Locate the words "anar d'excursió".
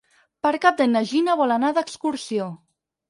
1.57-2.49